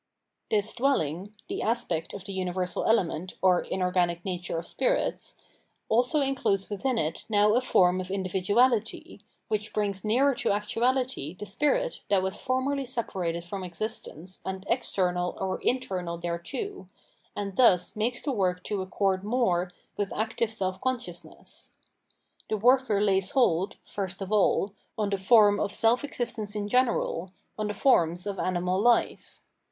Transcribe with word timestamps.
* 0.27 0.49
This 0.49 0.73
dwelling, 0.73 1.35
(the 1.47 1.61
aspect 1.61 2.11
of 2.15 2.25
the 2.25 2.33
universal 2.33 2.85
element 2.85 3.35
or 3.39 3.61
inorganic 3.61 4.25
nature 4.25 4.57
of 4.57 4.65
spirits), 4.65 5.37
also 5.89 6.21
includes 6.21 6.71
within 6.71 6.97
it 6.97 7.23
now 7.29 7.53
a 7.53 7.61
form 7.61 8.01
of 8.01 8.07
individuahty, 8.07 9.21
which 9.47 9.71
brings 9.75 10.03
nearer 10.03 10.33
to 10.33 10.51
actuality 10.51 11.35
the 11.35 11.45
spirit 11.45 12.01
that 12.09 12.23
was 12.23 12.41
formerly 12.41 12.83
separated 12.83 13.43
from 13.43 13.63
existence 13.63 14.39
and 14.43 14.65
external 14.67 15.37
or 15.39 15.61
internal 15.61 16.17
thereto, 16.17 16.87
and 17.35 17.55
thus 17.55 17.95
makes 17.95 18.23
the 18.23 18.31
work 18.31 18.63
to 18.63 18.81
accord 18.81 19.23
more 19.23 19.71
with 19.97 20.11
active 20.13 20.51
self 20.51 20.81
con 20.81 20.97
sciousness. 20.97 21.73
The 22.49 22.57
worker 22.57 23.01
lays 23.01 23.29
hold, 23.37 23.77
first 23.83 24.19
of 24.23 24.31
aU, 24.31 24.73
on 24.97 25.11
the 25.11 25.19
form 25.19 25.59
of 25.59 25.71
self 25.71 26.03
existence 26.03 26.55
in 26.55 26.67
general, 26.69 27.33
on 27.55 27.67
the 27.67 27.75
forms 27.75 28.25
of 28.25 28.39
animal 28.39 28.79
life. 28.81 29.39